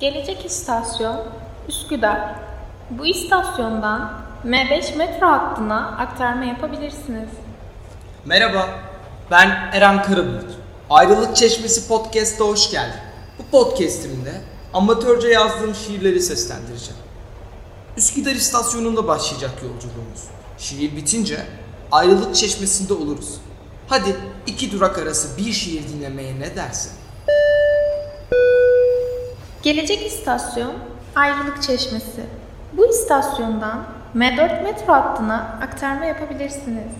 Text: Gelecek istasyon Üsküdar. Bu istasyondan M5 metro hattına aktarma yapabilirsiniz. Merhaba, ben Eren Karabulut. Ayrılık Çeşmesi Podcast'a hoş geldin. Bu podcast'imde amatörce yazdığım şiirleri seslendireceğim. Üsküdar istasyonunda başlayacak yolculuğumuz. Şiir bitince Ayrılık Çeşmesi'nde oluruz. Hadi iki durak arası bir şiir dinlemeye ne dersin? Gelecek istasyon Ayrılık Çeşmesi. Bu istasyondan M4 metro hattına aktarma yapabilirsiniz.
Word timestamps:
Gelecek 0.00 0.46
istasyon 0.46 1.20
Üsküdar. 1.68 2.34
Bu 2.90 3.06
istasyondan 3.06 4.22
M5 4.44 4.96
metro 4.96 5.26
hattına 5.26 5.96
aktarma 5.98 6.44
yapabilirsiniz. 6.44 7.28
Merhaba, 8.24 8.68
ben 9.30 9.48
Eren 9.72 10.02
Karabulut. 10.02 10.58
Ayrılık 10.90 11.36
Çeşmesi 11.36 11.88
Podcast'a 11.88 12.44
hoş 12.44 12.70
geldin. 12.70 13.00
Bu 13.38 13.42
podcast'imde 13.50 14.40
amatörce 14.74 15.28
yazdığım 15.28 15.74
şiirleri 15.74 16.20
seslendireceğim. 16.20 17.00
Üsküdar 17.96 18.34
istasyonunda 18.34 19.08
başlayacak 19.08 19.52
yolculuğumuz. 19.62 20.24
Şiir 20.58 20.96
bitince 20.96 21.46
Ayrılık 21.92 22.34
Çeşmesi'nde 22.34 22.94
oluruz. 22.94 23.34
Hadi 23.88 24.16
iki 24.46 24.72
durak 24.72 24.98
arası 24.98 25.38
bir 25.38 25.52
şiir 25.52 25.88
dinlemeye 25.88 26.40
ne 26.40 26.56
dersin? 26.56 26.92
Gelecek 29.62 30.06
istasyon 30.06 30.72
Ayrılık 31.16 31.62
Çeşmesi. 31.62 32.22
Bu 32.72 32.86
istasyondan 32.86 33.84
M4 34.16 34.62
metro 34.62 34.92
hattına 34.92 35.58
aktarma 35.62 36.04
yapabilirsiniz. 36.04 36.92